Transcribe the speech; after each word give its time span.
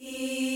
He 0.00 0.47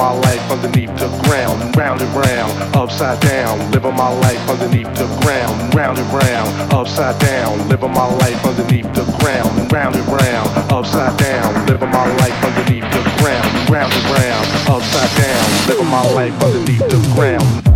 my 0.00 0.12
life 0.12 0.50
underneath 0.50 0.96
the 0.96 1.08
ground, 1.28 1.76
round 1.76 2.00
and 2.00 2.10
round, 2.14 2.74
upside 2.74 3.20
down, 3.20 3.70
living 3.70 3.94
my 3.94 4.08
life 4.08 4.48
underneath 4.48 4.88
the 4.94 5.04
ground, 5.20 5.74
round 5.74 5.98
and 5.98 6.10
round, 6.10 6.72
upside 6.72 7.20
down, 7.20 7.68
living 7.68 7.92
my 7.92 8.06
life 8.06 8.42
underneath 8.46 8.88
the 8.94 9.04
ground, 9.20 9.70
round 9.70 9.94
and 9.94 10.08
round, 10.08 10.48
upside 10.72 11.14
down, 11.18 11.66
living 11.66 11.90
my 11.90 12.06
life 12.16 12.42
underneath 12.42 12.88
the 12.96 13.02
ground, 13.20 13.68
round 13.68 13.92
and 13.92 14.04
round, 14.16 14.46
upside 14.70 15.12
down, 15.20 15.68
living 15.68 15.90
my 15.90 16.10
life 16.14 16.42
underneath 16.42 16.88
the 16.88 17.12
ground. 17.14 17.69